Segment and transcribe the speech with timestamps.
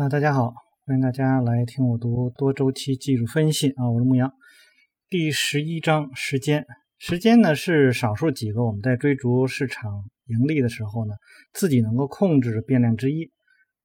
[0.00, 0.54] 啊，大家好，
[0.86, 4.32] 欢迎大家来听我读多周期技术分析啊，我是牧羊。
[5.10, 6.64] 第十一章时间，
[6.96, 11.12] 时间呢是少数几个我们在追逐市场盈利的时候呢，
[11.52, 13.30] 自己能够控制的变量之一。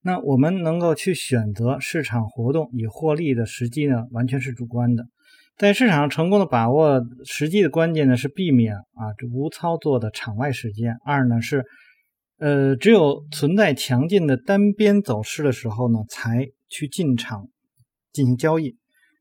[0.03, 5.03] 那我们能够去选择市场活动以获利的时机呢，完全是主观的。
[5.57, 10.95] 在市场上成功的把握时机的关键呢，是避免啊无操作的场外时间。
[11.03, 11.65] 二呢是。
[12.37, 17.47] 呃，只有存在强劲的单边走势的时候呢，才去进场
[18.11, 18.75] 进行交易。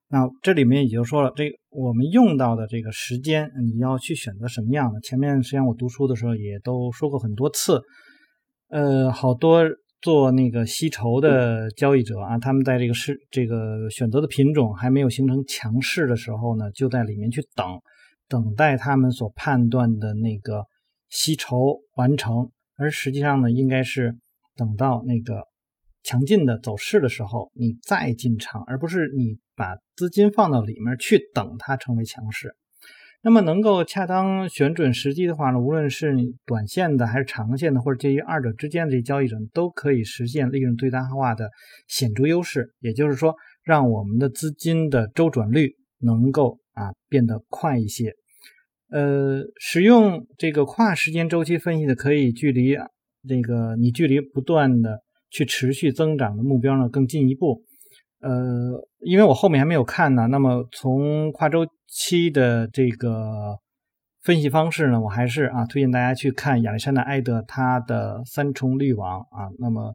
[0.08, 5.00] 那这里面也就说了，这我们用到的这个时间，你要去选择什么样的？
[5.00, 7.80] 前面实际上我读书的时候也都说过很多次。
[8.68, 9.62] 呃，好多
[10.00, 17.66] 做那个吸筹的交易者啊，他们在这个市这个选择的品种还没有形成强势的时候呢，就在里面去等，
[18.28, 20.64] 等待他们所判断的那个
[21.08, 22.50] 吸筹完成。
[22.76, 24.16] 而实际上呢，应该是
[24.56, 25.44] 等到那个
[26.02, 32.54] 强劲的走势的时候，你再进场，而不是你把资金放到里面去等它成为强势。
[33.22, 36.14] 那么，能够恰当选准时机的话呢，无论是
[36.44, 41.48] 短线的还是长线的，或者介于二者之间的这些交易者，都可以实现利润最大化的
[41.88, 42.74] 显著优势。
[42.80, 48.14] 也就是说，让我们的资金的周转率能够啊变得快一些。
[48.90, 52.76] 呃，使用这个跨时间周期分析的，可以距离
[53.28, 57.62] 这个你距离不断的去持续增长的目标呢更进一步。
[58.20, 63.58] 呃，因为我后面还没有看呢，那么从跨周期的这个
[64.22, 69.94] 分析方式呢，我还是啊推荐大家去看亚历山大埃德他的三重滤网啊，那么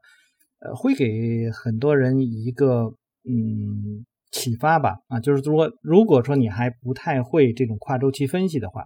[0.59, 4.05] 呃会给很多人一个嗯。
[4.31, 8.85] 启发吧，啊，就是说，如果说你还不太会这种跨周期分析的话，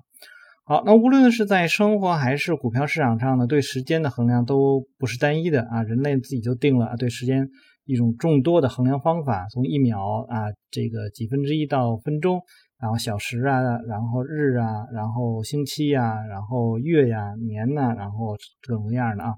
[0.66, 5.83] 好，那无论是在生活还是股票市场上呢，对时间的衡量都不是单一的啊。
[5.83, 7.49] 人类自己就定了啊，对时间
[7.83, 12.41] 一种众多的衡量方法，从一秒啊，这个几分之一到分钟，
[12.80, 19.33] 然后小时啊，然后日啊，然后星期呀，然后月呀，年呐，然后各种各样的啊。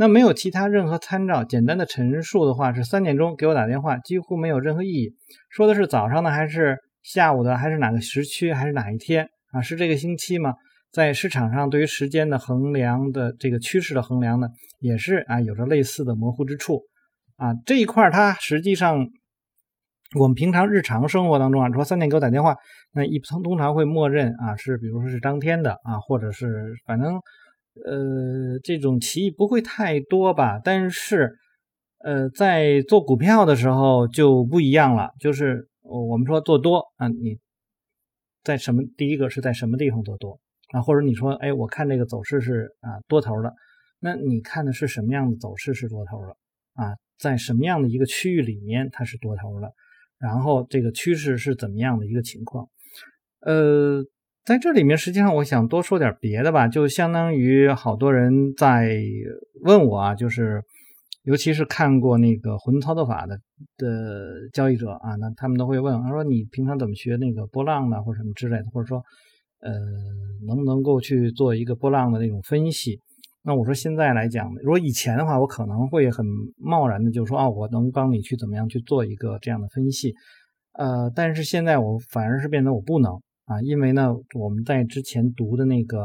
[0.00, 5.16] 那没有其他任何参照，简单的陈述的话是三点钟给我打电话，几乎没有任何意义。
[5.50, 9.60] 说的是早上的还是下午的，还是哪个时区，还是哪一天啊？
[9.60, 10.54] 是这个星期吗？
[10.92, 14.46] 在市场上对于时间的衡量的这个趋势的衡量呢，
[14.78, 16.82] 也是啊有着类似的模糊之处
[17.36, 17.52] 啊。
[17.66, 19.04] 这一块它实际上
[20.16, 22.54] 我们平常日常生活当中啊，说三点给我打电话，
[22.92, 27.20] 那一通通常会默认啊是比如说是当天的啊，或者是反正。
[27.84, 30.60] 呃，这种歧义不会太多吧？
[30.62, 31.36] 但是，
[31.98, 35.10] 呃，在做股票的时候就不一样了。
[35.20, 37.38] 就是我们说做多啊，你
[38.42, 38.82] 在什么？
[38.96, 40.40] 第一个是在什么地方做多
[40.72, 40.82] 啊？
[40.82, 43.52] 或者你说，哎，我看这个走势是啊多头的，
[44.00, 46.36] 那你看的是什么样的走势是多头的
[46.74, 46.96] 啊？
[47.18, 49.72] 在什么样的一个区域里面它是多头的？
[50.18, 52.68] 然后这个趋势是怎么样的一个情况？
[53.40, 54.04] 呃。
[54.48, 58.98] 在这里面，实际上我想多说点别的吧，就相当于好多人在
[59.60, 60.62] 问我啊，就是
[61.24, 63.38] 尤其是看过那个混操作法的
[63.76, 69.02] 的交易者啊，那他们都会问，他说你平常怎么学那个波浪的或者什么之类的，或者说
[69.60, 69.70] 呃
[70.46, 72.98] 能不能够去做一个波浪的那种分析？
[73.42, 76.24] 那我说现在来讲，如果以前的话，我可能会很
[76.56, 80.14] 贸然的就说啊，我能帮你去怎么样去做一个这样的分析，
[80.72, 83.20] 呃，但是现在我反而是变得我不能。
[83.48, 86.02] 啊，因为呢，我们在之前读的那个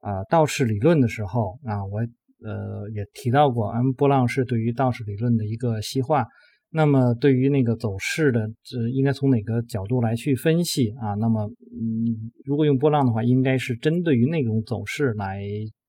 [0.00, 2.00] 啊道氏理论的时候啊，我
[2.42, 6.26] 呃也提到过，M 波浪是对于道氏理论的一个细化。
[6.72, 11.12] 那么对于那个走势的，这应该从哪个角度来去分析啊？
[11.18, 15.42] 那么嗯，如果用波浪的话，应该是针对于那种走势来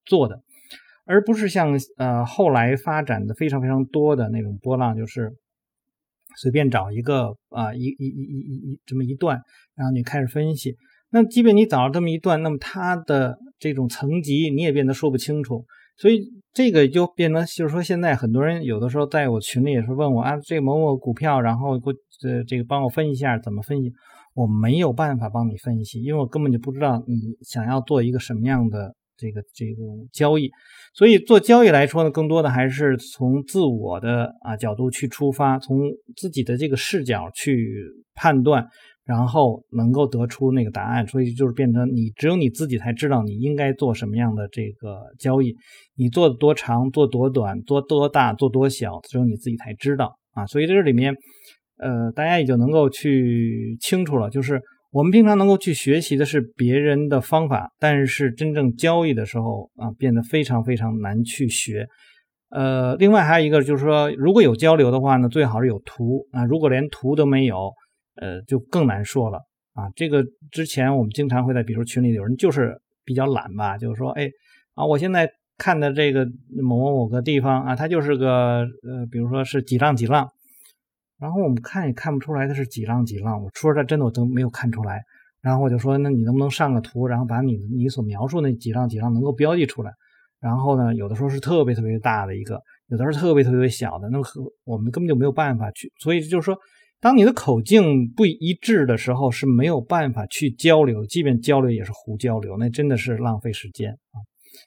[0.05, 0.41] 做的，
[1.05, 5.31] 而不是像呃后来发展的非常非常多的那种波浪，就是。
[6.37, 9.39] 随便找一个啊，一一一一一这么一段，
[9.75, 10.75] 然后你开始分析。
[11.11, 15.65] 那即便你找了这么一段，那么它的这种层级你也变得说不清楚。
[15.97, 21.91] 所以这个就变得就是说，现在很多人有的时候在我群里也是问我啊，这个某某股票，然后给
[22.27, 23.91] 呃这个帮我分析一下怎么分析。
[24.33, 28.95] 我没有办法帮你分析，因为我根本就不知道你想要做一个什么样的。
[29.21, 30.49] 这个这种交易，
[30.95, 35.77] 所以做交易来说呢，更多的还是从自我的啊角度去出发，从
[36.17, 37.85] 自己的这个视角去
[38.15, 38.65] 判断，
[39.05, 41.05] 然后能够得出那个答案。
[41.05, 45.53] 所以就是变成你只有你自己才知道你应该做什么样的这个交易，
[45.95, 50.47] 你做多长，做多短，做多大，做多小，只有你自己才知道啊。
[50.47, 51.15] 所以这里面，
[51.77, 54.59] 呃，大家也就能够去清楚了，就是。
[54.91, 61.87] 我们平常能够去学习的是别人的方法，但是真正交易的时候啊，变得非常非常难去学。
[62.49, 66.43] 呃，另外还有一个就是说，如果有交流的话呢，最好是有图啊。
[66.43, 67.71] 如果连图都没有，
[68.15, 69.37] 呃，就更难说了
[69.73, 69.87] 啊。
[69.95, 74.29] 这个之前我们经常会在，比如群里有人就是比较懒吧，就是说，哎
[74.75, 76.25] 啊，我现在看的这个
[76.61, 80.27] 某某某个地方啊，它就是个呃，比如说是几浪几浪，
[81.21, 83.41] 然后我们看也看不出来它是几浪几浪。
[83.41, 85.01] 我说这真的我都没有看出来。
[85.41, 89.91] 然后我就说，那你能不能上个图，然后把你你所描述那几浪几浪能够标记出来？
[90.39, 94.23] 然后呢，有的时候是特别特别大的一个，有的时候特别特别小的，那么
[94.63, 95.91] 我们根本就没有办法去。
[95.99, 96.57] 所以就是说，
[96.99, 104.21] 当你的口径不一致的时候，是没有办法去交流，即便交流也是胡交流，那真的是浪费时间啊。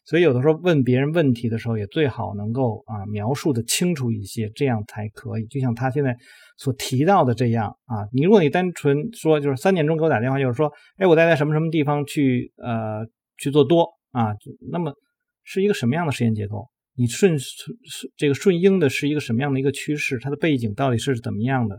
[0.04, 5.46] 所以有的时候问别人问题的时候，也最好能够啊描述的清楚一些，这样才可以。
[5.46, 6.16] 就像他现在
[6.56, 13.06] 所提到的这样啊，你如果你单纯说就是三点钟给我打电话，就是说，哎，我待在什么什么地方去呃
[13.38, 14.34] 去做多啊，
[14.70, 14.92] 那么。
[15.46, 16.70] 是一个什么样的时间结构？
[16.96, 17.76] 你顺顺
[18.16, 20.18] 这个顺应的是一个什么样的一个趋势？
[20.18, 21.78] 它的背景到底是怎么样的？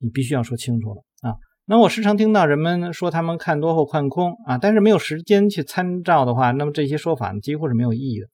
[0.00, 1.36] 你必须要说清楚了啊！
[1.70, 8.26] 那我时常听到人们说他们看多或看空啊，但是没有时间去参照的话，那么这些说法几乎是没有意义的。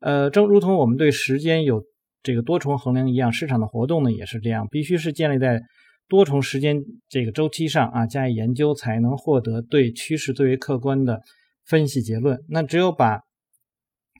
[0.00, 1.84] 呃，正如同我们对时间有
[2.24, 5.62] 这个多重衡量一样，市场的活动呢也是这样，必须是建立在
[6.08, 11.20] 多重时间这个周期上啊加以研究，才能获得对趋势最为客观的
[11.64, 12.40] 分析结论。
[12.48, 13.20] 那只有把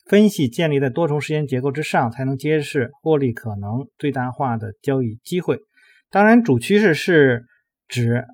[0.06, 5.58] 分析建立在多重时间结构之上，才能揭示获利可能最大化的交易机会。
[6.12, 7.42] 当然，主趋势是
[7.88, 8.24] 指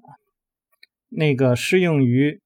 [1.08, 2.40] 那个适用于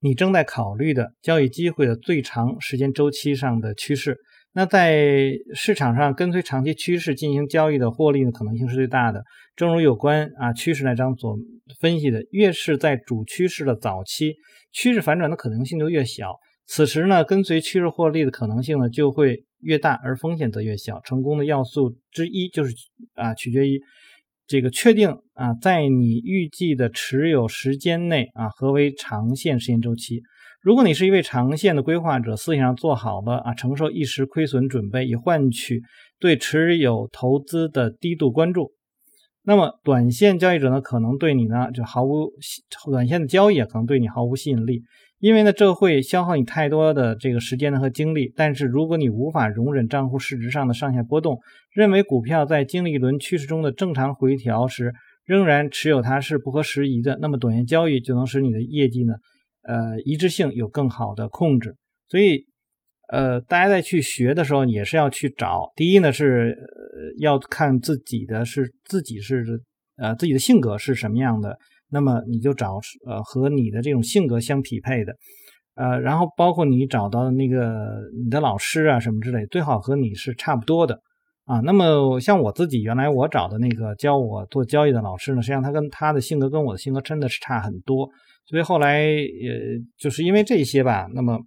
[0.00, 4.18] 你正在考虑的交易机会的最长时间周期上的趋势。
[4.52, 9.22] 那在市场上跟随长期趋势进行交易的获利的可能性是最大的。
[9.54, 11.38] 正如有关啊趋势那章所
[11.78, 14.34] 分析的，越是在主趋势的早期，
[14.72, 16.34] 趋势反转的可能性就越小。
[16.66, 21.00] 此时呢，跟随趋势获利的可能性呢就会越大，而风险则越小。
[21.02, 22.74] 成功的要素之一就是
[23.14, 23.80] 啊，取决于
[24.50, 30.22] 这个确定啊，在你预计的持有时间内啊，何为长线时间周期？
[30.60, 35.80] 如果你是一位长线的规划者，思想上做好了啊，承受一时亏损准备，以换取
[36.18, 38.72] 对持有投资的低度关注，
[39.44, 42.32] 那么短线交易者呢，可能对你呢就毫无
[42.90, 44.82] 短线的交易啊，可能对你毫无吸引力。
[45.20, 48.32] 因为呢，这会消耗你太多的这个时间和精力。
[48.34, 51.38] 但是，如果你无法容忍账户市值上的上下波动，
[51.72, 54.94] 认为股票在经历一轮趋势中的正常回调时
[55.26, 59.12] 仍然持有它是不合时宜的，那么短线交易就能使你的业绩呢，
[59.62, 61.76] 呃，一致性有更好的控制。
[62.08, 62.46] 所以，
[63.12, 66.56] 呃，大家在去学的时候也是要去找，第一呢是
[67.18, 69.44] 要看自己的是自己是
[69.98, 71.58] 呃自己的性格是什么样的。
[71.90, 75.12] 那么你就找呃和你的这种性格相匹配的，
[75.74, 81.00] 呃，然后包括你找到的那个你的老师啊什么之类，最好和你是差不多的
[81.46, 81.60] 啊。
[81.60, 88.08] 那么像我自己原来我找的那个教我做交易的老师呢，实际上他跟他的性格跟我的性格真的是差很多，
[88.46, 91.08] 所以后来呃就是因为这些吧。
[91.12, 91.40] 那么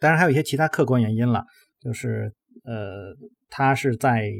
[0.00, 1.44] 当然还有一些其他客观原因了，
[1.80, 2.32] 就是
[2.64, 3.14] 呃
[3.50, 4.30] 他是在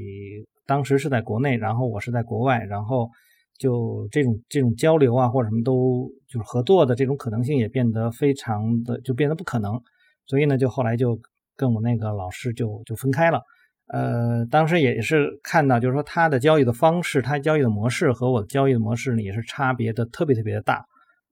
[0.66, 3.10] 当时是在国内，然后我是在国外，然后。
[3.58, 9.80] 就这种这种交流啊，或者什么都就是合作的这种可能性也变得非常的就变得不可能，
[10.26, 11.18] 所以呢，就后来就
[11.56, 13.40] 跟我那个老师就就分开了。
[13.86, 20.84] 呃，当时也是看到，就是说他的交易的方式，他交易的模式和我的交易的模式呢，也是差别的特别特别的大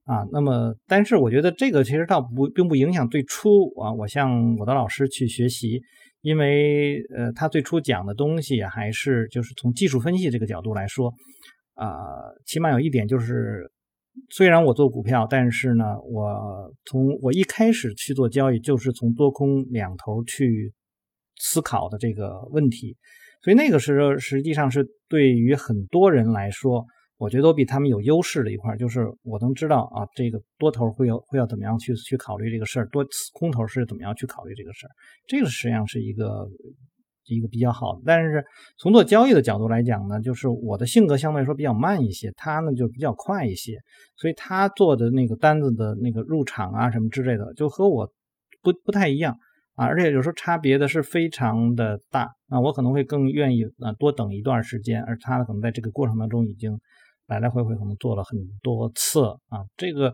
[0.04, 0.24] 啊。
[0.30, 5.80] 那么，但是我觉得这个其实倒不并不影响最初啊，我向我的老师去学习，
[6.20, 11.12] 因为呃，他最初讲的东西还是就是从技术分析这个角度来说。
[11.82, 11.88] 啊，
[12.46, 13.68] 起码有一点就是，
[14.30, 20.72] 虽然我做股票，但是呢，我从我一开始去做交易，就是从多空两头去
[21.38, 22.96] 思考的这个问题，
[23.42, 26.86] 所以那个时候实际上是对于很多人来说，
[27.16, 34.90] 我觉得都比他们有优势的一块，就是我能知道啊，这个多头会要会要怎么样去去考虑这个事儿，多空头是怎么样去考虑这个事儿，
[35.26, 36.48] 这个实际上是一个。
[37.26, 38.44] 一个比较好的，但是
[38.78, 43.78] 从做交易的角度来讲呢，就是我的性格相对来说比较慢一些，他呢就比较快一些，
[44.16, 48.06] 所以他做的那个单子的那个入场啊什么之类的，就和我
[48.60, 49.36] 不不太一样。
[49.74, 56.78] 啊，而且有时候差别的是非常的大啊，我可能会更愿意啊多等一段时间，而他呢可能在这个过程当中已经
[57.28, 60.12] 来来回回可能做了很多次啊，这个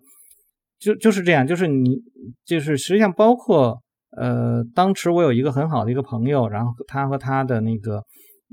[0.79, 1.97] 就就是这样，就是你
[2.45, 3.83] 就是实际上包括。
[4.17, 8.03] 呃，当时我有一个很好的一个朋友，然后他和他的那个，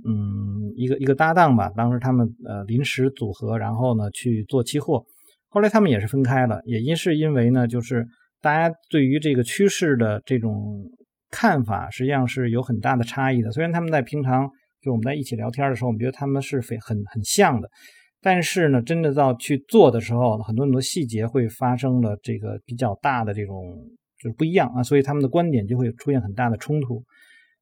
[0.06, 5.04] 嗯，一个一个搭档吧，当时他们呃临时组合，然后呢去做期货，
[5.50, 8.06] 后来他们也是分开了，也因是因为呢，就是
[8.42, 10.84] 大家对于这个趋势的这种
[11.32, 13.52] 看法实际上是有很大的差异的。
[13.52, 14.50] 虽然他们在平常
[14.82, 17.70] 就我们在一起聊天的时候，我们觉得他们是非很很像的，
[18.22, 23.56] 但是呢，真的到去做的时候，很多很多细节会发生了这个比较大的这种
[24.20, 27.04] 就是不一样啊，所以他们的观点就会出现很大的冲突。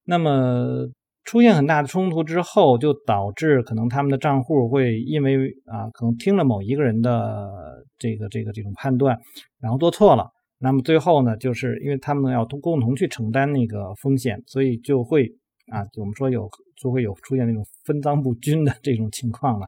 [0.05, 0.88] 那么
[1.24, 7.50] 出现很大的冲突之后，就导致可能他们的账户会因为啊，可能听了某一个人的
[7.98, 9.17] 这个这个这种判断，
[9.62, 10.27] 然后做错了。
[10.60, 15.25] 那么最后呢，就是因为他们要共同去承担那个风险，所以就会
[15.72, 19.65] 啊，我们说有就会有出现那种分赃不均的这种情况了。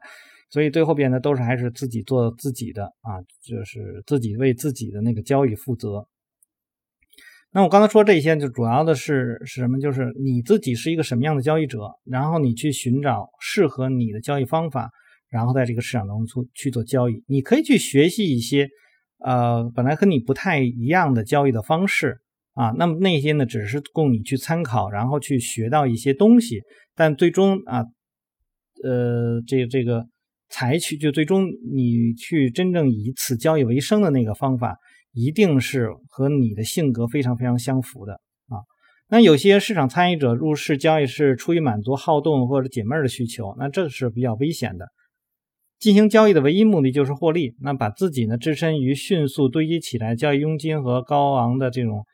[0.50, 6.06] 所以最后边呢，都是还是自己做自己的啊，就是自己为自己的那个交易负责。
[7.56, 9.80] 那我刚才说这些，就主要的是是什么？
[9.80, 14.90] 就是你自己是一个什么样的交易者，然后你去寻找适合你的交易方法，
[15.30, 17.24] 然后在这个市场当中去做交易。
[17.26, 18.68] 你可以去学习一些。
[19.20, 22.18] 呃，本来和你不太一样的交易的方式
[22.52, 26.60] 啊，那么那些呢，只是供你去参考，然后去学到一些东西。
[26.94, 27.86] 但最终啊，
[28.84, 30.04] 呃，这个这个
[30.50, 34.76] 采取就最终你去真正以此交易为生的那个方法，
[35.16, 38.60] 一定是和你的性格非常非常相符的啊。
[39.08, 44.86] 那有些市场参与者入市交易是出于满足好动或者解闷的需求，那这是比较危险的。
[45.78, 52.04] 进行交易的唯一目的就是获利，那把自己呢置身于迅速堆积起来交易佣金和高昂的这种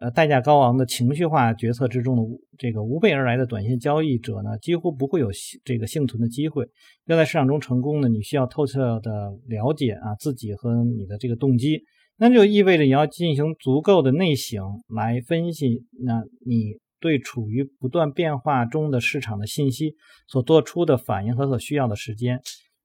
[0.00, 2.22] 呃代价高昂的情绪化决策之中的
[2.58, 5.28] 这个无备而来的短线交易者呢，几乎不会有
[5.64, 6.66] 这个幸存的机会。
[7.04, 11.82] 要在市场中成功呢，你需要透彻的了解啊自己和你的这个动机，
[12.24, 19.96] 那就意味着你要进行足够的内省来分析，那你对处于不断变化中的市场的信息
[20.28, 22.40] 所做出的反应和所需要的时间。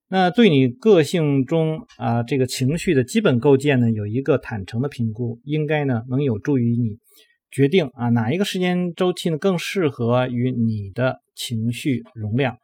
[0.09, 6.97] 那对你个性中啊这个情绪的基本构建呢，有一个坦诚的评估，应该呢能有助于你
[7.51, 12.57] 决定啊哪一个时间周期呢更适合于你的情绪容量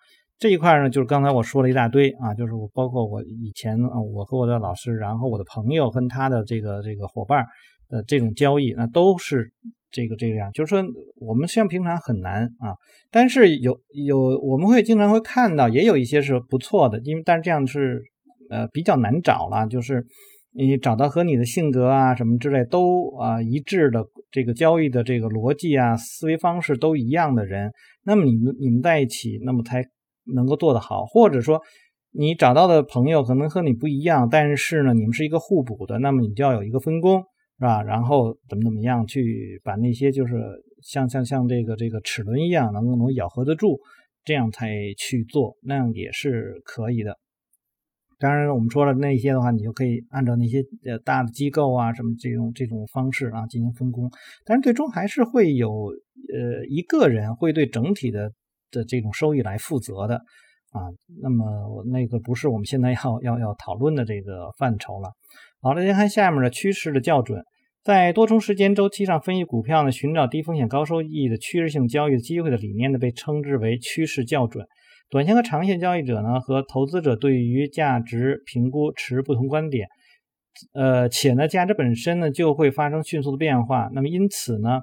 [0.44, 7.46] 这一块呢，就是刚才我说了一大堆啊，就是我包括我以前啊我和我的老师，然后我的朋友跟他的这个这个伙伴
[7.88, 9.54] 的这种交易，那都是。
[9.96, 10.84] 这个这个样，就是说，
[11.18, 12.74] 我们像平常很难啊，
[13.12, 18.02] 但是有有我们会经常会看到，也有一些是不错的，因为但是这样是
[18.50, 20.04] 呃比较难找了，就是
[20.52, 27.72] 你找到和你的性格啊什么之类都啊一致的这个交易的这个逻辑啊思维方式都一样的人，
[28.04, 29.86] 那么你们你们在一起，那么才
[30.26, 31.62] 能够做得好，或者说
[32.12, 37.24] 你找到的朋友可能和你不一样，但是呢你们是一个互补的，那么你就要有一个分工。
[37.60, 37.84] 是吧？
[37.84, 40.34] 然后怎么怎么样去把那些就是
[40.82, 43.80] 像像像这个这个齿轮一样能够能咬合得住，
[44.26, 47.16] 这样才去做，那样也是可以的。
[48.20, 54.12] 当然，我们说了那些的话，你就可以按照那些呃大的机构啊什么这种这种方式啊进行分工。
[54.46, 55.70] 但是最终还是会有
[56.34, 58.34] 呃一个人会对整体的
[58.74, 60.16] 的这种收益来负责的
[60.72, 60.92] 啊。
[61.22, 65.12] 那么那个不是我们现在要要要讨论的这个范畴了。
[65.62, 67.42] 好了，先看下面的趋势的校准。
[67.84, 74.66] 在多重时间周期上分析股票呢，寻找低风险高收益的趋势性交易的机会的理念呢，被称之为趋势校准。
[75.10, 79.90] 短线和长线交易者呢，和投资者对于价值评估持不同观点，
[80.74, 83.90] 呃，且呢，价值本身呢就会发生迅速的变化。
[83.94, 84.80] 那么因此呢，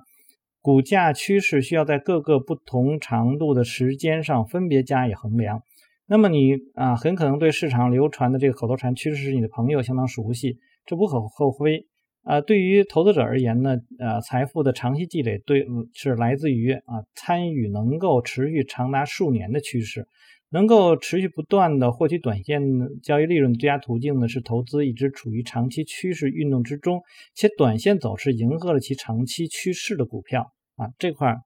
[0.61, 5.63] 股价趋势需要在各个不同长度的时间上分别加以衡量。
[6.07, 10.59] 那么你啊，很可能对市场流传的这个口头禅“趋势是你的朋友”相当熟悉。
[10.85, 11.87] 这无可厚非
[12.25, 12.41] 啊。
[12.41, 15.65] 对于投资者而言呢，呃，财富的长期积累对
[15.95, 20.09] 是来自于啊参与能够持续长达数年的趋势，
[20.51, 22.61] 能够持续不断的获取短线
[23.03, 27.03] 交易利润的最佳途径呢是投资一直处于长期趋势运动之中，
[27.35, 30.89] 且短线走势迎合了其长期趋势的股票啊。
[30.99, 31.37] 这块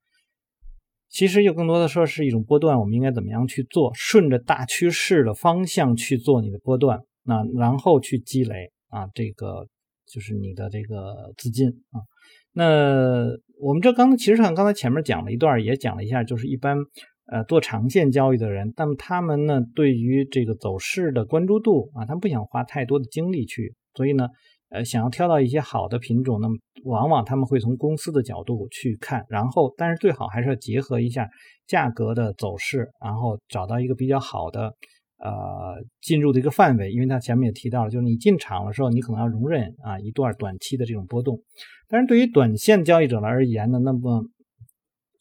[1.08, 3.92] 其实就更多的说是一种波段，我们应该怎么样去做？
[3.94, 8.72] 顺着大趋势的方向去做你的波段，那然后去积累。
[8.88, 9.66] 啊，这个
[10.06, 11.98] 就是你的这个资金啊。
[12.52, 13.26] 那
[13.60, 16.78] 我们这刚其实上刚才前面讲了一段，也讲了一下，就是一般
[17.26, 24.28] 呃做长线交易的人，那么他们呢对于这个走势的关注度啊，他们不想花太多的精力去，所以呢
[24.70, 31.28] 呃想要挑到一些好的品种，那么往往他们会从公司的角度去看，然后但是最好还是要结合一下
[31.66, 34.74] 价格的走势，然后找到一个比较好的。
[35.16, 41.40] 呃，进入的一个范围，因为他前面也提到了，就是你进场的时候，你可能要容忍啊一段短期的这种波动。
[41.88, 44.22] 但是对于短线交易者而言呢，那么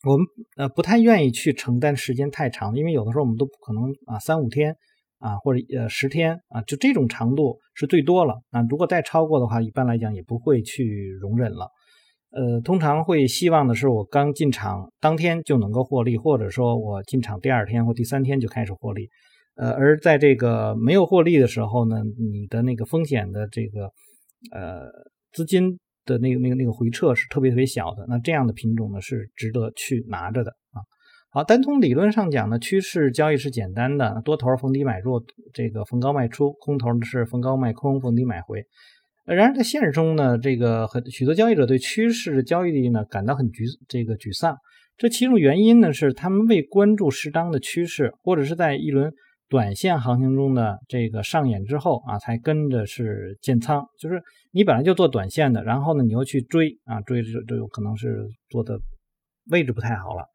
[0.04, 0.26] 我们
[0.58, 4.76] 呃不太愿意去承担时间太长，因为有的时候我们都不可能啊三五天
[5.20, 8.42] 啊或者呃十天啊，就这种长度是最多了。
[8.52, 11.70] 啊如果再超过的话，一般来讲也不会去容忍了。
[12.32, 19.08] 呃，通常会希望的是我刚进场当天就能够获利，或者说我进场第二天或第三天就开始获利。
[19.56, 23.92] 呃，而在这个没有获利的时候呢，你的那个风险的这个
[24.52, 24.90] 呃
[25.32, 28.06] 资金的那个那个那个回撤是特别特别小的。
[28.08, 30.82] 那这样的品种呢是值得去拿着的啊。
[31.30, 38.64] 好，单从理论上讲呢，趋势交易是简单的，多头逢低买入，这个逢高卖出；空头呢是逢高卖空，逢低买回。
[39.26, 44.58] 然而在现实中呢，这个很许多交易者对趋势的交易力呢感到很沮这个沮丧。
[44.98, 49.12] 这其中原因呢是他们未关注适当的趋势，或者是在一轮。
[49.54, 54.20] 短线行情中的这个上演之后啊，才跟着是建仓，就是
[54.52, 58.80] 你本来就做短线的，然后呢，你又去追啊，追就就有可能是做的
[59.52, 60.26] 位置不太好了。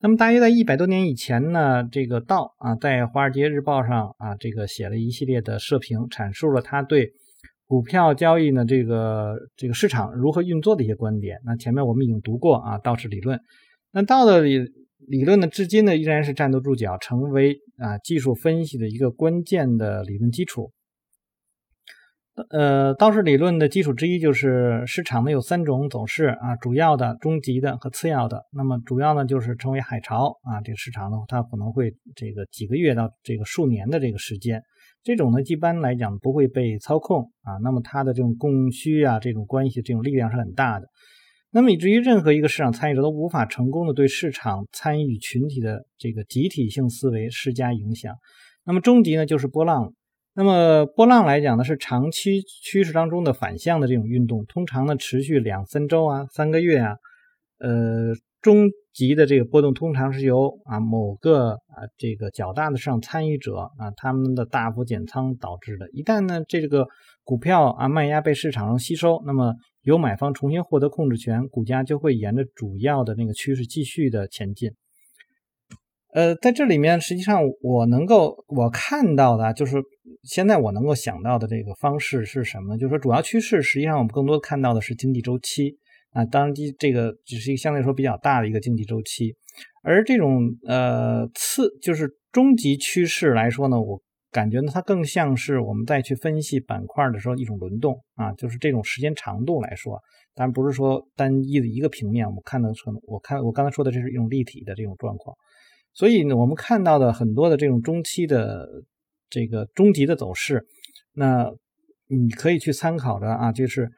[0.00, 7.10] 那么大约在一百多年以前呢，这个道啊，在《华尔街日报》上啊，这个写了一系列的社评，阐述了他对
[7.66, 11.38] 股票交易呢这个这个市场如何运作的一些观点。
[11.44, 13.38] 那前面我们已经读过啊，道氏理论。
[13.92, 14.64] 那道的理。
[14.98, 20.72] 理论呢，至今呢依然是站得住脚，成为啊技术分析的一个关键的理论基础。
[22.50, 28.44] 呃，道氏理论的基础之一就是市场呢有三种走势啊，主要的、中级的和次要的。
[28.52, 34.62] 那么主要呢就是称为海潮啊，这个市场呢它可能会这个几个月到这个数年的这个时间，
[35.02, 40.86] 这种呢一般来讲不会被操控啊，那么它的这种供需啊这种关系这种力量是很大的。
[41.50, 48.14] 那么以至于任何一个市场参与者都无法成功的对市场参与群体的这个集体性思维施加影响。
[48.64, 49.92] 那么终极呢就是波浪。
[50.34, 56.96] 那么波浪来讲呢是长期趋势当中的反向的这种运动，通常呢持续两三周啊、三个月啊。
[57.58, 58.12] 呃，
[58.42, 65.88] 终极的这个波动通常是由啊某个啊这个较大的市场参与者啊他们的大幅减仓导致的。
[65.92, 66.86] 一旦呢这个
[67.26, 69.52] 股票啊卖压被市场上吸收，那么
[69.82, 74.70] 由买方重新获得控制权，股价就会沿着主要的那个趋势继续的前进。
[76.14, 79.82] 呃，在这里面，实际上我能够我看到的，就是
[80.22, 82.78] 现在我能够想到的这个方式是什么？
[82.78, 85.76] 就是说，主要趋势实际上我们更多看到的是经济周期
[86.12, 89.34] 啊，当然这个只是一个相对来说比较大的一个经济周期，
[89.82, 94.00] 而这种呃次就是终极趋势来说呢，我。
[94.32, 99.98] 感觉呢，它更像是我们再去分析板块的时候一种轮动啊，就是这种时间长度来说，
[100.34, 102.26] 当然不是说单一的一个平面。
[102.26, 105.34] 我们看的成，我看我刚才说的这是一种立体的这种状况。
[105.94, 108.68] 所以呢，我们看到的很多的这种中期的
[109.30, 110.66] 这个终极的走势，
[111.14, 111.50] 那
[112.08, 113.88] 你可以去参考着啊，就是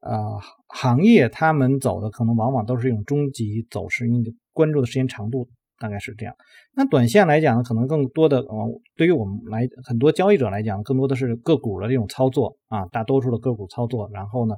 [0.00, 5.48] 呃行业他们走的可能往往都是一种终极走势，因为关注的时间长度。
[5.78, 6.34] 大概是这样。
[6.74, 14.54] 那短线来讲呢，可能更多的，呃，对于我们来很多交易者来讲，更多的是个股的这种操作啊，大多数的个股操作，然后呢，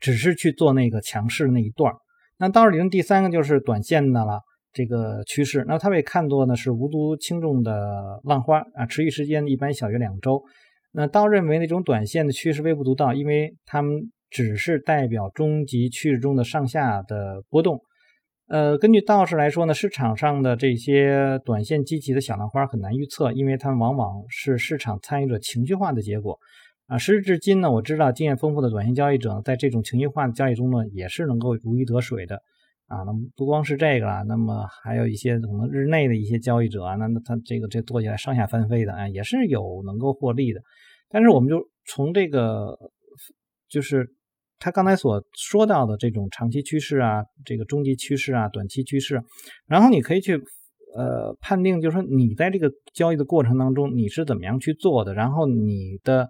[0.00, 1.92] 只是去做那个强势那一段
[2.38, 4.40] 那道理论第三个就是短线的了，
[4.72, 10.42] 这个趋势，那它被看作呢是无足轻重的浪花啊，持续时间一般小于两周。
[10.92, 17.80] 那道认为那种短线的趋势微不足道，因为它们只是代表中级趋势中的上下的波动。
[18.52, 26.38] 呃，根据道士来说呢，市场上的这些短线激起的小浪花很难预测，因为它们往往是市场参与者情绪化的结果。
[26.86, 32.42] 啊，时至至今呢，我知道经验丰富的短线交易者呢在这种情绪化的交易中呢，也是能够如鱼得水的。
[32.88, 40.60] 啊，那么不光是这个了，那么还有一些可能日内的一些交易者啊，那那他这个这做起来上下翻飞的啊，也是有能够获利的。
[41.08, 42.76] 但是我们就从这个
[43.66, 44.14] 就是。
[44.62, 49.20] 他刚才所说到的这种长期趋势啊，这个中级趋势啊，短期趋势，
[49.66, 50.36] 然后你可以去
[50.94, 56.28] 呃判定，就是说你在这个交易的过程当中你是怎么样去做的，然后你的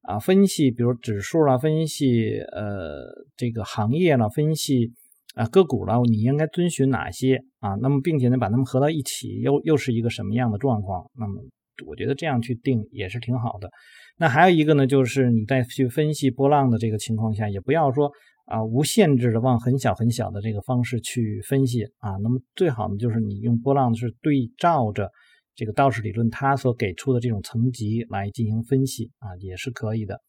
[0.00, 3.04] 啊分析，比如指数啦，分析呃
[3.36, 4.90] 这个行业了，分析
[5.34, 7.74] 啊个股了，你应该遵循哪些啊？
[7.82, 11.10] 那么并且呢把它们合到一起，又又是一个什么样的状况？
[11.18, 11.42] 那么
[11.86, 13.68] 我觉得这样去定也是挺好的。
[14.16, 18.10] 那还有一个呢，就是你在去分析波浪的这个情况下，也不要说
[18.46, 22.12] 啊无限制的往很小很小的这个方式去分析啊。
[22.22, 25.10] 那么最好呢，就是你用波浪是对照着
[25.54, 30.20] 这个道氏理论它所给出的这种层级来进行分析啊，也是可以的。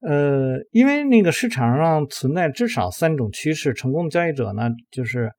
[0.00, 5.32] 呃，因为那个市场上存在至少三种趋势，成功的交易者呢，就是。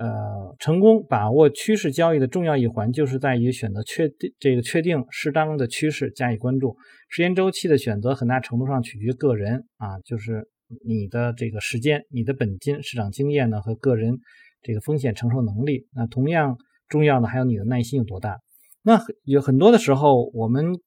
[0.00, 6.76] 呃，成功把握趋势交易的重要一环，就是在于选择确定这个确定适当的趋势加以关注。
[7.08, 10.48] 时间周期的选择很大程度上取决于个人啊，就是
[10.86, 14.20] 你的这个时间、你的本金、市场经验呢和个人
[14.62, 15.88] 这个风险承受能力。
[15.92, 16.56] 那同样
[16.88, 18.38] 重要的还有你的耐心有多大。
[18.82, 20.78] 那有很多的时候，我们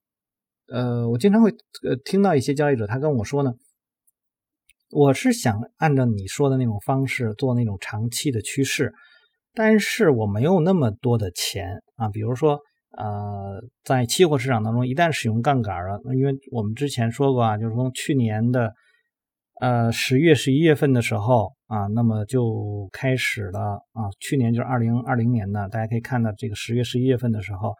[0.72, 1.52] 呃，我经常会
[1.84, 3.52] 呃听到一些交易者他跟我说呢，
[4.92, 8.94] 我是想按照你说的那种方式做那种长期的趋势，
[9.54, 12.10] 但是我没有那么多的钱啊。
[12.10, 12.60] 比如说，
[12.98, 18.74] 呃，在期货市场当中，一旦使用杠杆了，因为我们之前说过啊，就是从去年的
[19.62, 23.60] 呃十月、十一月份的时候啊，那么就开始了
[23.94, 24.12] 啊。
[24.20, 27.74] 去年就是二零二零年的，大家可以看到这个十月、十一月份的时候，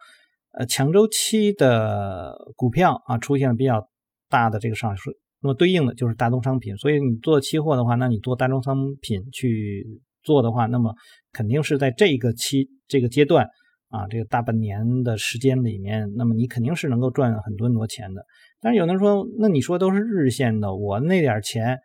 [0.52, 3.86] 呃，强周期的股票啊出现了比较
[4.30, 5.12] 大的这个上升。
[5.42, 10.94] 那么对应的就是大宗商品，所以你做期货的话，那你做大宗商品去做的话，那么
[11.32, 13.48] 肯定是在这个期这个阶段
[13.88, 18.24] 啊，这个大半年的时间里面，那么你肯定是能够赚很多很多钱的。
[18.60, 21.76] 但是有人说，那你说都是日线的，我那点钱，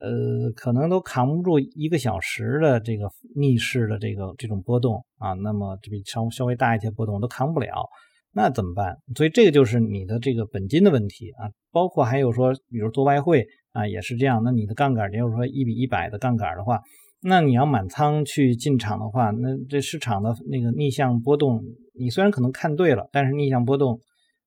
[0.00, 7.88] 呃，可能都扛不住一个小时的这个逆势的这个这种波动啊，那么这比稍稍微大一些波动都扛不了。
[8.34, 8.96] 那怎么办？
[9.14, 14.40] 所以这个就是你的这个本金的问题啊，包括还有说，比如做外汇啊，也是这样。
[14.42, 16.80] 那你的杠杆，也就是说一比一百的杠杆的话，
[17.20, 24.00] 那你要满仓去进场的话，那这市场的那个逆向波动，你虽然可能看对了，但是逆向波动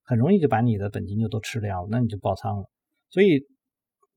[0.03, 2.65] 很容易就把你的本金就都吃掉了，那你就爆仓了。
[3.11, 3.43] 所以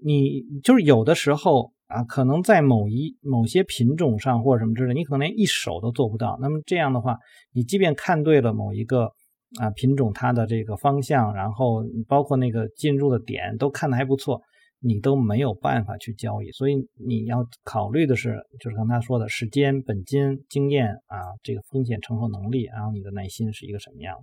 [0.02, 6.38] 你就是有的时候啊，可能在某一某些品种上或者什么之类，你可能连一手都做不到。
[6.40, 7.18] 那么这样的话，
[7.52, 9.12] 你即便看对了某一个。
[9.58, 14.42] 啊，品种它的这个方向，然后包括那个进入的点都看的还不错，
[14.80, 24.16] 你都没有办法去交易，所以你要考虑的是，就是刚才说的时间、本金、经验啊，这个风险承受能力，然后你的耐心是一个什么样？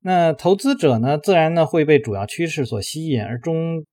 [0.00, 3.84] 那投资者呢，自然呢会被主要趋势所吸引，而中。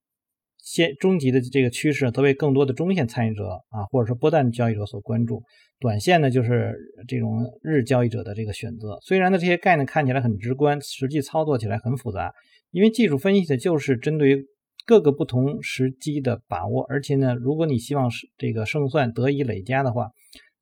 [0.62, 5.42] 先终极的这个趋势则为更多的中线参与者啊，或者说波段交易者所关注。
[5.78, 6.74] 短线呢，就是
[7.08, 8.98] 这种日交易者的这个选择。
[9.02, 12.32] 虽然呢，这些概念看起来很直观，实际操作起来很复杂。
[12.70, 14.46] 因为技术分析的就是针对于
[14.86, 16.84] 各个不同时机的把握。
[16.88, 20.10] 而且呢，如果你希望是这个胜算得以累加的话，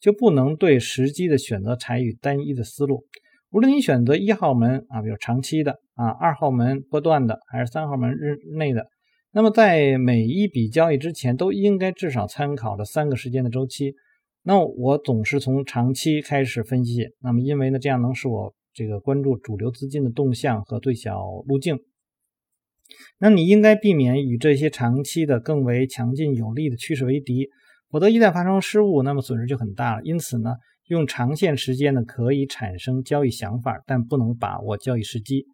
[0.00, 3.04] 就不能对时机的选择采取单一的思路。
[3.50, 8.87] 无论你选择一号门啊，比如长期的啊，二号门波段的，还是三号门日内的。
[9.38, 13.94] 那么在每一笔交易之前，都应该至少参考了三个时间的周期。
[14.42, 17.11] 那我总是从长期开始分析。
[17.20, 21.79] 那么因为呢，这样能使我这个关注主流资金的动向和最小路径。
[23.20, 27.48] 那你应该避免与这些长期的更为强劲有力的趋势为敌，
[27.90, 30.03] 否则一旦发生失误，那么损失就很大了。
[30.03, 30.57] 因此呢，
[30.88, 35.46] 用长线时间呢可以产生交易想法，但不能把握交易时机。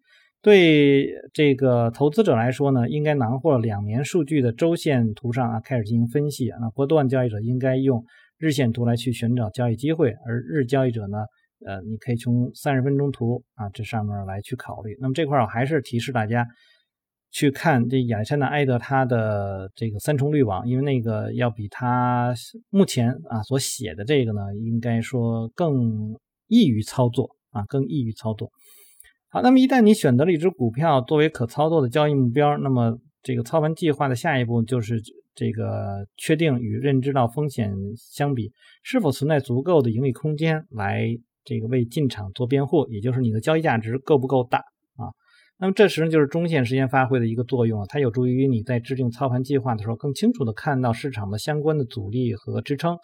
[0.45, 6.59] 对这个投资者来说呢，应该囊括两年数据的周线图上啊开始进行分析啊。
[6.61, 8.05] 那波段交易者应该用
[8.37, 11.17] 日线图来去寻找交易机会，而日交易者呢，
[11.65, 14.95] 呃，你可以从三十分钟图啊这上面来去考虑。
[15.01, 16.45] 那么这块我还是提示大家
[17.31, 22.35] 去看这亚历山大埃德他的这个三重滤网，因为那个要比他
[22.69, 26.15] 目前啊所写的这个呢，应该说更
[26.47, 28.51] 易于操作啊，更易于操作。
[29.35, 34.97] 好，那么一旦你选择了一只股票作为可操作的交易目标，那么这个操盘计划的下一步就是
[35.33, 41.09] 这个确定与认知到风险相比，是否存在足够的盈利空间来
[41.43, 44.61] 这个为进场做辩护，也就是你的交易价值够不够大？
[45.57, 52.97] 那么这时就是中线时间发挥的一个作用，它有助于你在制定操盘计划的时候更清楚的看到市场的相关的阻力和支撑。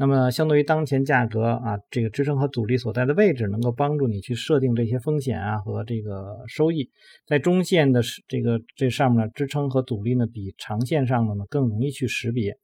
[0.00, 6.88] 那么，相对于当前价格啊，这个支撑和阻力所在的位置，能够帮助你去设定这些风险啊和这个收益。
[7.26, 12.56] 在中线的这个这上面的支撑和阻力呢，比长线上的呢更容易去识别。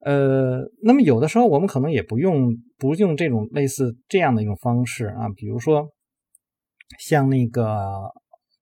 [0.00, 5.90] 呃，那么有的时候我们可能也不用不用这种类似这样的一种方式啊，比如说
[6.98, 8.10] 像那个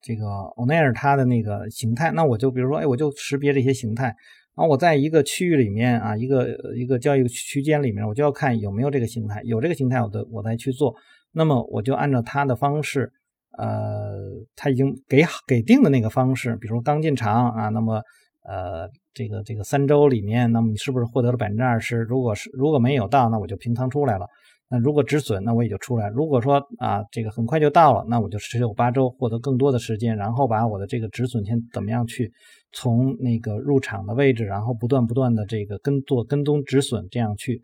[0.03, 4.15] 这个欧奈尔它的那个形态，那我就比如说，哎，我就识别这些形态。
[4.55, 10.95] 然后我在一个区域里面啊，一个一个交易区间里面，我就要看有没有这个形态，有这个形态，我的我再去做。
[11.33, 13.13] 那么我就按照它的方式，
[13.59, 18.01] 呃，它已经给给定的那个方式，比如刚进场啊，那么
[18.45, 21.99] 呃，这个这个三周里面，那么你是不是获得了百分之二十？
[21.99, 24.27] 如果是如果没有到，那我就平仓出来了。
[24.69, 26.09] 那如果止损，那我也就出来。
[26.09, 32.33] 如果说啊，这个很快就到了，那我就持有八周，获得更多的时间，然后把我的这个止损先怎么样去
[32.73, 37.63] 从那个入场的位置，然后不断不断的这个跟做跟踪止损，这样去，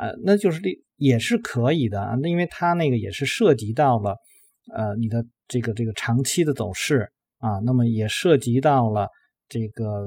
[0.00, 0.60] 呃，那就是
[0.96, 2.16] 也是可以的啊。
[2.20, 4.16] 那因为它那个也是涉及到了
[4.74, 7.08] 呃你的这个这个长期的走势
[7.38, 9.06] 啊，那么也涉及到了
[9.48, 10.04] 这个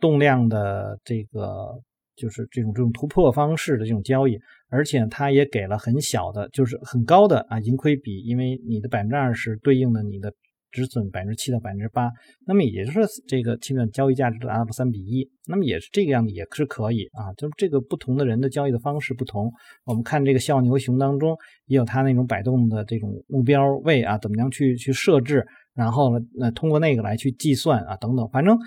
[0.00, 1.80] 动量的这个。
[2.16, 4.38] 就是这种这种突破方式的这种交易，
[4.70, 10.32] 而且它也给了很小的，就是很高的啊盈亏比，因为你的百分之二十对应的你的
[10.72, 12.10] 止损百分之七到百分之八，
[12.46, 17.32] 那么也就是这个基本交易价值达到三比一，那么也是这个样子，也是可以啊。
[17.34, 19.52] 就是这个不同的人的交易的方式不同，
[19.84, 28.58] 我们看这个笑牛熊当中也有它那种摆动的这种目标位啊，怎么样去去设置，然后呢，呃，通过那个来去计算啊，等等，反正。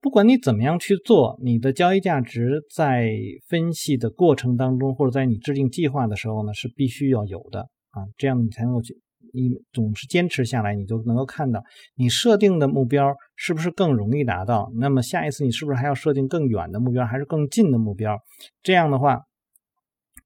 [0.00, 3.10] 不管你怎么样去做，你的交易价值在
[3.48, 8.94] 分析的过程当中，或者在你制定计划的时候呢，是必须要有的啊，这样你才能够去，
[9.34, 11.60] 你总是坚持下来，你就能够看到
[11.96, 14.70] 你设定的目标是不是更容易达到。
[14.78, 18.16] 那么下一次你是不是还要设定更远的目标，还是更近的目标？
[18.62, 19.22] 这样的话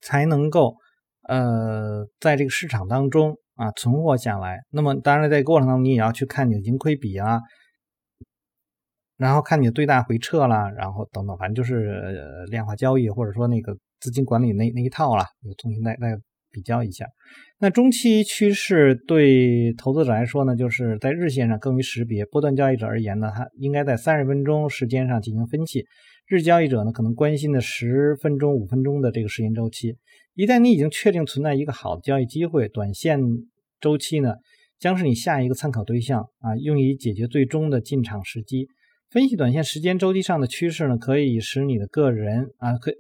[0.03, 0.75] 才能够
[1.29, 4.59] 呃在这个市场当中啊存活下来。
[4.71, 7.41] 那么当然在过程当中，你也要去看你的盈亏比啊。
[9.23, 12.13] 然后看你的最大回撤啦，然后等等，反正就是
[12.51, 16.19] 量化交易或者说那个资金管理那那一套啦，你重新再再
[16.51, 17.07] 比较一下。
[17.61, 25.85] 那中期趋势对投资者来说呢，就是在日线上更为识别；波段交易者而言呢，它应该在三十分钟时间上进行分析。
[26.27, 29.97] 日交易者呢，可能关心的十分钟、五分钟的这个时间周期。
[30.35, 33.21] 一旦你已经确定存在一个好的交易机会，短线
[33.81, 34.35] 周期呢，
[34.79, 38.67] 将是你下一个参考对象啊，用以解决最终的进场时机。
[39.13, 42.95] 分析短线时间周期上的趋势呢，可以使你的个人啊，可以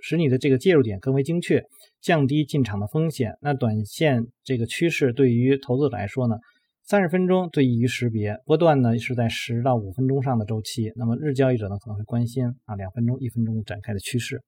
[0.00, 1.62] 使你的这个介入点更为精确，
[2.00, 3.34] 降低进场的风险。
[3.42, 6.36] 那短线这个趋势对于投资者来说呢，
[6.84, 10.90] 三十分钟最易于识别，波段呢是在十到五分钟上的周期。
[10.96, 14.40] 那么日交易者呢可能会关心啊两分钟、一分钟展开的趋势。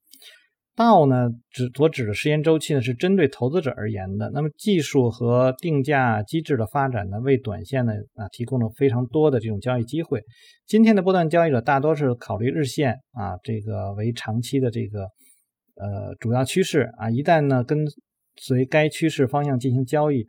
[0.76, 4.30] 道呢指所指的时间周期呢是针对投资者而言的。
[4.34, 10.22] 那么技术和定价机制的发展呢，为短线呢啊提供了非常多的这种交易机会。
[10.66, 15.04] 今天的波段交易者大多是考虑日线啊这个为长期的这个
[15.76, 17.87] 呃主要趋势啊，一旦呢跟
[18.37, 20.26] 随该趋势方向进行交易，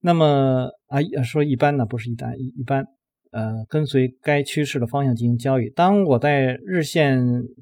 [0.00, 2.86] 那么啊说一般呢不是一旦一一般。
[3.32, 5.68] 呃，跟随该趋势的方向进行交易。
[5.70, 7.20] 当我在日线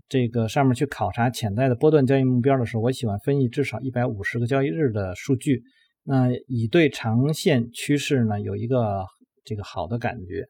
[0.09, 5.63] 这个上面去考察潜在的波段交易目标的时候，我喜欢分析至少一百五十个交易日的数据，
[6.05, 9.05] 那以对长线趋势呢有一个
[9.45, 10.47] 这个好的感觉。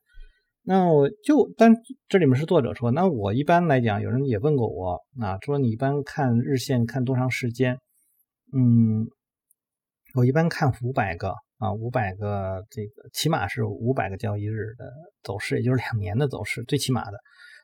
[0.67, 1.75] 那我就，但
[2.09, 7.79] 这里面是作者说，那我一般来讲，有人也问过我啊，说你一般看日线看多长时间？
[8.53, 9.07] 嗯，
[10.15, 11.35] 我一般看五百个。
[11.59, 14.85] 啊，五百个这个起码是五百个交易日的
[15.23, 17.19] 走势，也就是两年的走势，最起码的。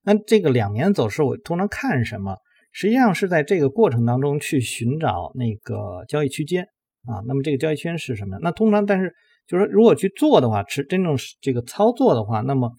[0.05, 2.37] 那这个两年走势，我通常看什么？
[2.73, 6.63] 实际上是在这个过程当中去寻找那个交易区间
[7.05, 7.21] 啊。
[7.27, 8.39] 那么这个交易区间是什么？
[8.41, 9.13] 那通常，但是
[9.47, 12.71] 就是说，如果去做的话，是真正这个操作的话，那么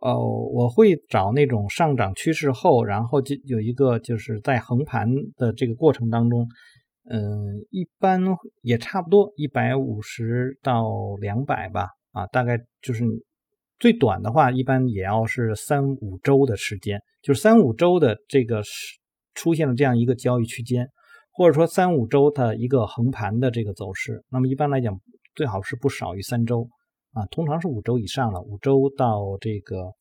[0.00, 6.48] 呃，我会找那种上涨趋势后，然后就有一个就是在横盘的这个过程当中。
[7.10, 8.18] 嗯，一般
[8.62, 13.04] 也差不多一百五十到两百吧，啊，大概就是
[13.78, 18.98] 最短的话，一般也要是三五周的时间，就是三五周的这个是
[19.34, 20.88] 出现了这样一个交易区间，
[21.30, 24.24] 或者说三五周的一个横盘的这个走势。
[24.30, 24.98] 那么一般来讲，
[25.34, 26.66] 最好是不少于三周，
[27.12, 29.92] 啊，通常是五周以上了，五周到这个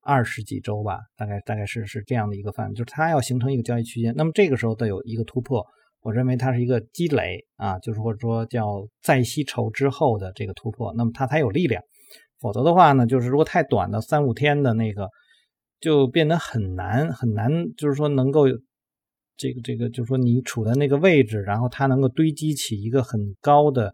[0.00, 5.66] 二十几周吧，大概大概是是这样的一个范围，就是它要形成一个交易区间，那么这个时候得有一个突破。
[6.06, 11.82] 我认为它是一个积累啊，就是或者说叫再吸筹之后的这个突破，那么它才有力量。
[12.38, 15.10] 否则的话呢，就是如果太短的三五天的那个，
[15.80, 18.44] 就变得很难很难，就是说能够
[19.36, 23.92] 这个这个，就是说你处的那个位置，然后它能够堆积起一个很高的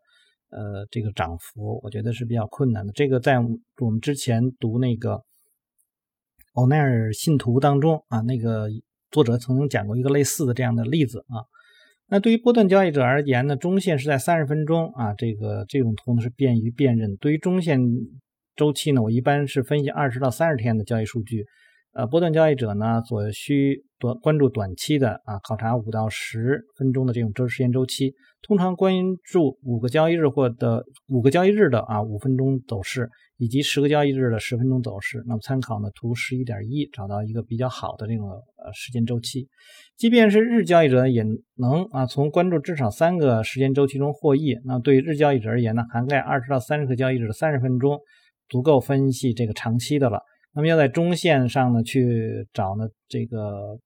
[0.51, 2.93] 呃这个涨幅，我觉得是比较困难的。
[2.93, 5.23] 这个在我们之前读那个
[6.53, 8.69] 欧奈尔信徒当中啊，那个
[9.11, 11.49] 作者曾经讲过一个类似的这样的例子啊。
[12.13, 17.17] 那对于波段交易者而言呢，中线是在三十分钟啊，这个这种图呢是便于辨认。
[17.17, 17.81] 对于中线
[18.55, 21.47] 周期呢，我一般是分析二十到三十天的交易数据。
[21.95, 33.09] 呃，波段交易者呢，所需多关注短期的啊，考察五到十分钟的这种周时间周期，通常关注五个交易日或的五个交易日的啊五分钟走势。
[33.39, 39.49] 以及十个交易日的十分钟走势，那么参考呢图十一点一，找到一个比较好的这种呃时间周期。
[39.97, 41.25] 即便是日交易者也
[41.57, 44.57] 能啊从关注至少三个时间周期中获益。
[44.65, 47.99] 那对日交易者而言呢，涵盖二十到三十个交易日的三十分钟，
[48.49, 50.21] 足够分析这个长期的了。
[50.55, 53.79] 那么要在中线上呢去找呢这个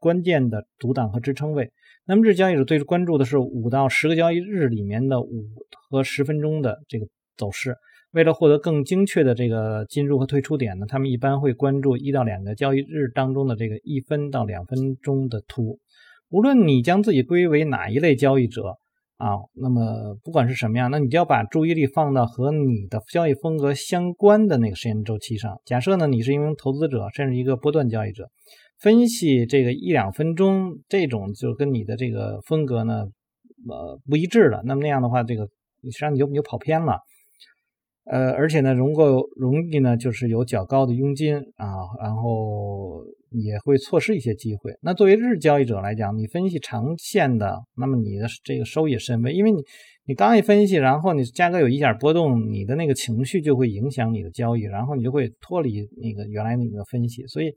[0.00, 1.70] 关键的阻挡和支撑位。
[2.06, 5.44] 那么日交易者最关注的是五到十个交易日里面的五
[5.90, 7.76] 和十分钟的这个走势。
[8.12, 15.78] 为了获得更精确的这个进入和退出点呢，他们一般会关注一到两个交易日当中的这个一分到两分钟的图。
[16.30, 18.78] 无论你将自己归为哪一类交易者，
[19.16, 25.58] 啊，那么不管是什么样，那你就要把注意力放到和你的交易风格相关的那个时间周期上。
[25.64, 28.28] 假设呢，你是一名投资者，甚至一个波段交易者，
[28.78, 33.06] 分析这个一两分钟这种就跟你的这个风格呢，
[33.70, 34.60] 呃，不一致了。
[34.66, 36.98] 那么那样的话，这个实际上你就你就跑偏了。
[38.04, 44.72] 呃，而且呢，容够容易呢，就是有较高的佣金啊，然后也会错失一些机会。
[44.82, 49.62] 那作为日交易者来讲，你分析长线的，那么你的这个收益甚微，因为你
[50.04, 57.52] 你刚一分析，然后你价格有一点波动，你的那个情绪就会影响你的交易，然后你就会脱离那个原来那个分析，所以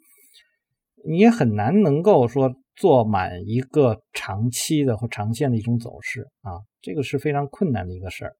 [1.07, 8.35] 你也很难能够说做满一个长期的或长线的一种走势啊，这个是非常困难的一个事儿。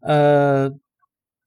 [0.00, 0.70] 呃，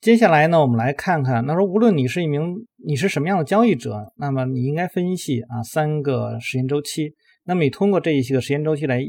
[0.01, 7.15] 接下来呢，我们来看看，那说无论你是一名你是什么样的交易者，那么你应该分析啊三个时间周期。
[7.43, 9.01] 那么你通过这一些个时间周期来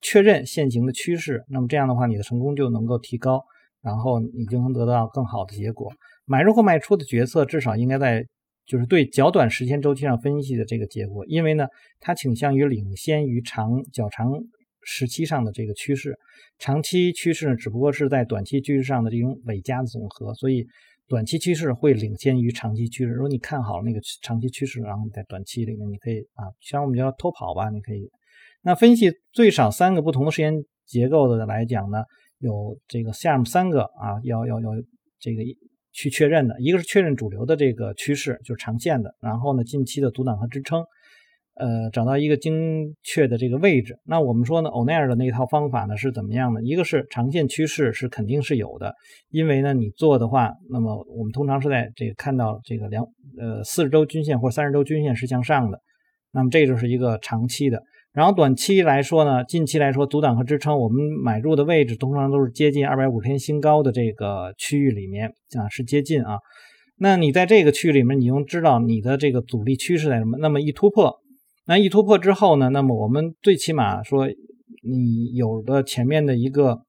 [0.00, 3.42] 确认现行的趋势，那么这样的话，你的成功就能够提高，
[3.82, 5.92] 然后你就能得到更好的结果。
[6.24, 8.24] 买入或卖出的决策至少应该在
[8.64, 11.66] 就是对较短时间周期上分析的这个结果，因为呢，
[11.98, 14.32] 它倾向于领先于长较长。
[14.92, 16.18] 时期上的这个趋势，
[16.58, 20.66] 长期趋势呢，只不过是在短期趋势上的这种累加的总和，所以
[21.06, 23.12] 短期趋势会领先于长期趋势。
[23.12, 28.10] 如果你看好那个长期趋势，然后在短期里面，你可以啊，像我们叫偷跑吧，你可以。
[28.62, 30.52] 那分析最少三个不同的时间
[30.86, 32.02] 结构的来讲呢，
[32.38, 34.70] 有这个下面三个啊，要要要
[35.20, 35.42] 这个
[35.92, 40.84] 去确认的，一个是确认主流的这个趋势，就是长线的，然后呢，近期的阻挡和支撑。
[41.54, 43.98] 呃，找到一个精确的这个位置。
[44.06, 46.62] 那我们说呢，欧奈尔的那一套方法呢是怎么样的？
[46.62, 48.94] 一个是长线趋势是肯定是有的，
[49.28, 53.04] 因为呢你做的话，那么我们通常是在这个看到这个两
[53.38, 55.80] 呃四十周均线或者三十周均线是向上的，
[56.32, 57.82] 那么这就是一个长期的。
[58.12, 66.38] 然后短期来说呢，近期来说阻挡和支撑，我们买入的位置通常都是接近二百五十天新高的这个区域里面啊，是接近啊。
[66.96, 70.38] 那你在这个区域里面，你用知道你的这个阻力趋势在什么？
[70.38, 71.19] 那么一突破。
[71.70, 72.68] 那一突破之后呢？
[72.70, 74.26] 那么我们最起码说，
[74.82, 76.82] 你有了前面的一个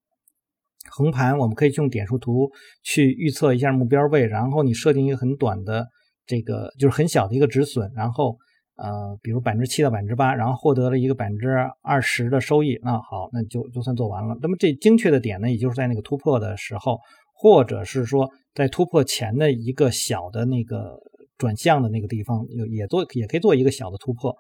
[0.90, 2.50] 横盘，我们可以用点数图
[2.82, 5.86] 去预测一下目标位，然后你设定一个很短的
[6.26, 8.36] 这个就是很小的一个止损，然后
[8.76, 11.50] 呃，比如百分之七到百分之八，然后获得了一个百分之
[11.84, 14.36] 二十的收益，那好，那就就算做完了。
[14.42, 16.98] 那么这精确的点呢，也就是在那个突破的时候，
[17.36, 20.98] 或者是说在突破前的一个小的那个
[21.38, 24.36] 转向的那个地方，有也做也可以做一个小的突破。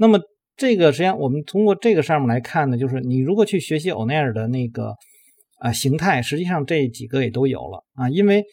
[0.00, 0.20] 那么
[0.56, 4.94] 这个实际上我们通过这个上面来看呢，就是你如果去学习欧奈尔的那个
[5.58, 8.44] 啊形态，实际上这几个也都有了啊，因为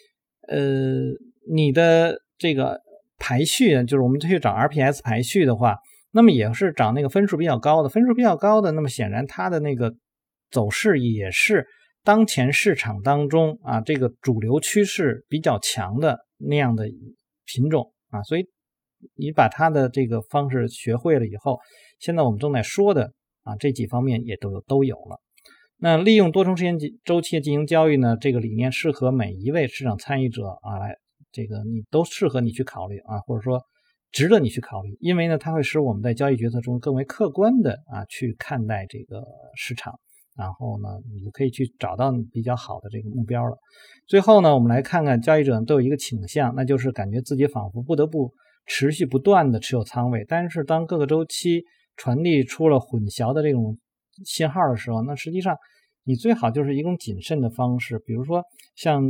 [0.48, 1.12] 呃
[1.52, 2.80] 你的这个
[3.18, 5.78] 排序，就是我们去找 RPS 排序的话，
[6.12, 9.96] 那么也是找那个分数比较高的，分数比较高的，那么显然它的那个
[10.50, 11.66] 走势也是
[12.04, 16.86] 当前市场当中啊这个主流趋势比较强的那样的
[17.46, 18.46] 品种啊，所以。
[19.16, 21.60] 你把它的这个方式学会了以后，
[22.00, 23.12] 现在我们正在说的
[23.44, 25.20] 啊这几方面也都有都有了。
[25.78, 28.16] 那利用多重时间周期进行交易呢？
[28.20, 30.96] 这个理念适合每一位市场参与者啊，来
[31.34, 33.62] 这个你都适合你去考虑啊，或者说
[34.12, 39.22] 值得你去考虑，因为呢，它会使我们在交易决策中更为客观的啊去看待这个
[39.56, 40.00] 市场，
[40.38, 43.58] 然后呢，你就可以去找到比较好的这个目标了。
[44.08, 48.32] 最后呢，我们来看看交易者都有一个倾向，那就是感觉自己仿佛不得不。
[48.66, 51.64] 持续不断的持有仓位，但是当各个周期
[51.96, 53.78] 传递出了混淆的这种
[54.26, 55.56] 信号的时候，那实际上
[56.04, 58.00] 你最好就是一种谨慎的方式。
[58.06, 58.44] 比如说
[58.76, 59.04] 像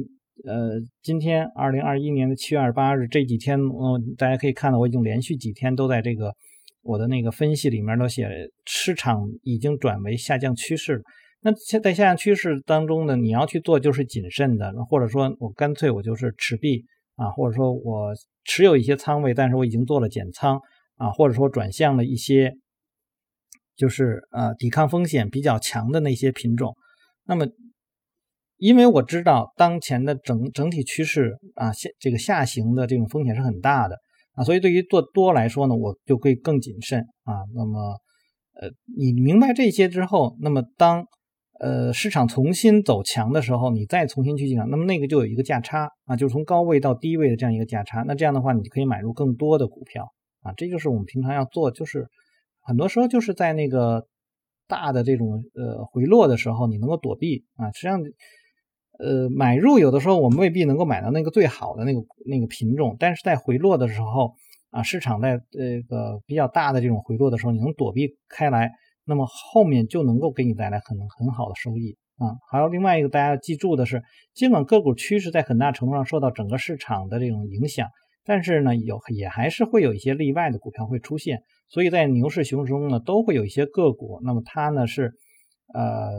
[0.43, 6.33] 呃今天二零二一年的七月二十八日这几天，嗯，大家可以看到我已经连续几天都在这个
[6.81, 8.27] 我的那个分析里面都写
[8.65, 11.01] 市场已经转为下降趋势。
[11.41, 16.83] 那现在下降趋势当中呢，你要去做就是谨慎的，或者说我干脆我就是持币。
[17.15, 20.59] 啊，或者说我持有一些仓位，但是我已经做了减仓
[20.95, 22.53] 啊，或者说转向了一些，
[23.75, 26.75] 就是呃抵抗风险比较强的那些品种。
[27.23, 27.47] 那么，
[28.57, 33.97] 因为我知道当前的整整体趋势啊下这个下行的这种风险是很大的
[34.33, 37.33] 啊，所以对于做多来说呢，我就会更谨慎啊。
[37.53, 37.97] 那么，
[38.59, 41.05] 呃，你明白这些之后，那么当。
[41.57, 48.03] 呃，市场重新走强的时候，你再重新去进场，那么那个就有一个价差啊，就是从高位到低位的这样一个价差。
[48.05, 50.51] 那这样的话，你可以买入更多的股票啊。
[50.57, 52.09] 这就是我们平常要做，就是
[52.59, 54.05] 很多时候就是在那个
[54.67, 57.71] 大的这种呃回落的时候，你能够躲避啊。
[57.71, 58.01] 实际上，
[58.99, 64.33] 呃，买入有的时候我们未必能够买到那个最好的那个那个品种，但是在回落的时候
[64.71, 68.73] 啊，市场在这个比较大的这种回落的时候，你能躲避开来。
[69.05, 72.35] 那么后面就能够给你带来很很好的收益啊。
[72.51, 74.01] 还有另外一个大家要记住的是，
[74.33, 77.87] 尽管个股趋势在很大程度上受到整个市场的这种影响，
[78.25, 81.41] 但是呢，有也还是会有一些例外的股票会出现。
[81.67, 85.11] 所以在牛市、熊市中呢，都会有一些个股，那么它呢是
[85.73, 86.11] 呃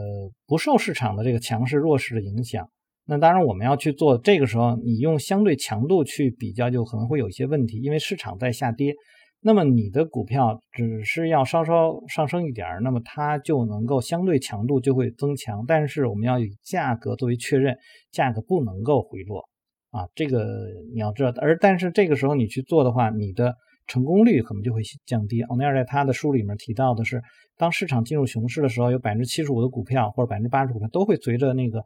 [0.45, 2.69] 不受市场的这个强势、弱势的影响。
[3.05, 8.93] 那当然我们要去做，这个时候你用相对强度去比较，就可能会有一些问题，因为市场在下跌。
[9.39, 15.63] 那么你的股票只是要稍稍上升一点儿，那么它就能够相对强度就会增强。
[15.67, 17.77] 但是我们要以价格作为确认，
[18.11, 19.43] 价格不能够回落
[19.91, 21.31] 啊，这个你要知道。
[21.37, 25.41] 而但是这个时候你去做的话，你的成功率可能就会降低。
[25.43, 27.21] 奥尼尔在他的书里面提到的是，
[27.57, 31.79] 当市场进入熊市的时候，有百分之七十五的股票或者百分之八十股票都会随着那个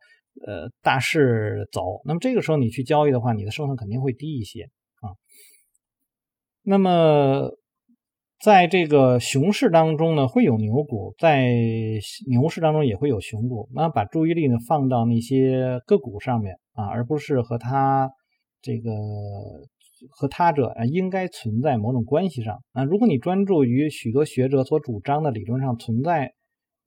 [0.47, 2.01] 呃大势走。
[2.05, 4.67] 那么这个时候你去交易的话，你的胜算肯定会低一些。
[6.63, 7.49] 那么，
[8.39, 11.49] 在这个熊市当中呢，会有牛股；在
[12.29, 13.67] 牛市当中也会有熊股。
[13.73, 18.11] 那把注意力呢放到那些个股上面啊，而不是和它
[18.61, 18.91] 这个
[20.09, 22.83] 和他者应该存在某种关系上啊。
[22.83, 26.33] 如果你专注于许多学者所主张的理论上存在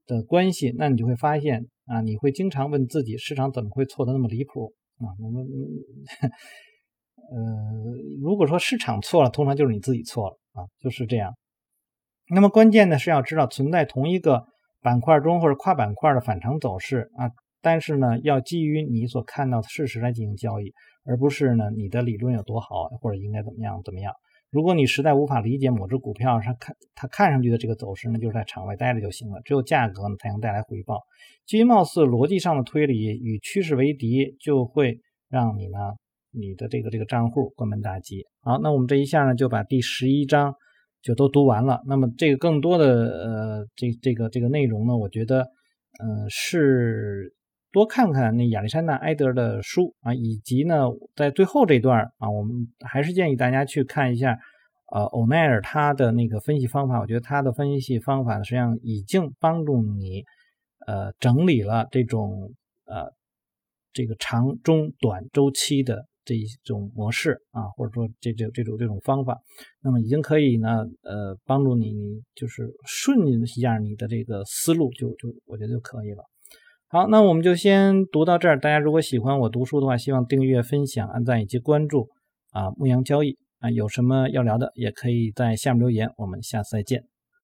[0.07, 5.11] 的关系，那你就会发现啊，你会经常问自己：市场怎么会错的那么离谱啊？
[5.21, 5.45] 我们。
[7.31, 7.39] 呃，
[8.23, 11.35] 如果说市场错了，通常就是你自己错了啊，就是这样。
[12.31, 14.45] 那么关键呢是要知道存在同一个
[14.81, 20.73] 板块中或者跨板块的反常走势啊，但是呢要基于你所看到的事实来进行交易，
[21.05, 24.13] 而不是呢你的理论有多好或者应该怎么样怎么样。
[24.51, 29.41] 如果你实在无法理解某只股票上看它看上去的这个走势呢，就是在场外待着就行了。
[29.45, 31.03] 只有价格呢才能带来回报。
[31.45, 35.79] 基于貌似逻辑上的推理与趋势为敌，就会让你呢。
[36.35, 38.27] 你的这个这个账户关门大吉。
[38.41, 40.55] 好，那我们这一下呢就把第十一章
[41.03, 41.81] 就都读完了。
[41.87, 45.43] 那么这个更多的呃这这个这个内容呢，我觉得
[46.01, 47.35] 嗯是
[47.73, 54.39] 多看看那亚历山大埃德的书啊，以及呢在最后这段啊，我们还是建议大家去看一下
[54.93, 57.01] 呃欧奈尔他的那个分析方法。
[57.01, 60.23] 我觉得他的分析方法，实际上已经帮助你
[60.87, 62.53] 呃整理了这种
[62.87, 63.13] 呃
[63.93, 66.07] 这个长中短周期的。
[66.25, 69.39] 这一种模式啊，或者说这这这种这种方法，
[69.83, 71.95] 那么已经可以呢，呃，帮助你
[72.35, 76.25] 就是顺一下你的这个思路，就就我觉得就可以了。
[76.89, 78.59] 好，那我们就先读到这儿。
[78.59, 82.09] 大家如果喜欢我读书的话，希望订阅、分享、按赞以及关注
[82.53, 82.71] 啊。
[82.77, 86.11] 牧羊交易啊，有什么要聊的，也可以在下面留言。
[86.17, 87.14] 我们下次再见。